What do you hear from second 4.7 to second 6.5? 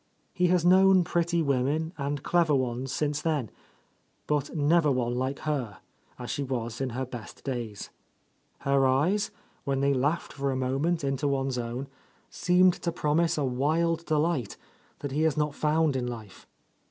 one like her, as she